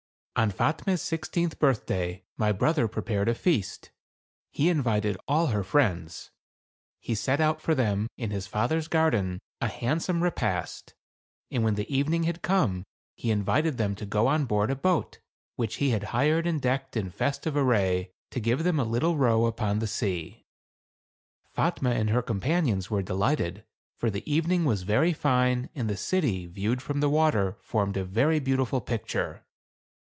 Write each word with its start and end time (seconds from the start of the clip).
On 0.37 0.49
Fatme's 0.49 1.01
sixteenth 1.03 1.59
birthday 1.59 2.23
my 2.37 2.51
brother 2.53 2.87
pre 2.87 3.03
pared 3.03 3.27
a 3.29 3.35
feast. 3.35 3.91
He 4.49 4.69
invited 4.69 5.17
all 5.27 5.47
her 5.47 5.63
friends; 5.63 6.31
he 6.99 7.13
set 7.13 7.39
out 7.41 7.61
for 7.61 7.75
them, 7.75 8.07
in 8.17 8.31
his 8.31 8.47
father's 8.47 8.87
garden, 8.87 9.39
a 9.59 9.67
handsome 9.67 10.23
repast; 10.23 10.95
and 11.51 11.63
when 11.63 11.75
the 11.75 11.93
evening 11.95 12.23
had 12.23 12.41
come, 12.41 12.85
he 13.13 13.29
in 13.29 13.43
vited 13.43 13.75
them 13.77 13.93
to 13.93 14.05
go 14.05 14.25
on 14.25 14.45
board 14.45 14.71
a 14.71 14.75
boat, 14.75 15.19
which 15.57 15.75
he 15.75 15.89
had 15.89 16.01
THE 16.01 16.05
CAB 16.07 16.15
AVAN. 16.21 16.27
159 16.37 16.41
hired 16.41 16.47
and 16.47 16.61
decked 16.83 16.97
in 16.97 17.11
festive 17.11 17.55
array, 17.57 18.09
to 18.31 18.39
give 18.39 18.63
them 18.63 18.79
a 18.79 18.85
little 18.85 19.17
row 19.17 19.45
upon 19.45 19.77
the 19.77 19.85
sea. 19.85 20.45
Fatuie 21.55 21.91
and 21.93 22.09
her 22.09 22.23
companions 22.23 22.89
were 22.89 23.03
delighted; 23.03 23.65
for 23.97 24.09
the 24.09 24.27
evening 24.33 24.63
was 24.65 24.83
very 24.83 25.13
fine, 25.13 25.69
and 25.75 25.87
the 25.89 25.97
city 25.97 26.47
viewed 26.47 26.81
from 26.81 26.99
the 27.01 27.09
water 27.11 27.57
formed 27.59 27.97
a 27.97 28.05
very 28.05 28.39
beautiful 28.39 28.79
picture. 28.81 29.43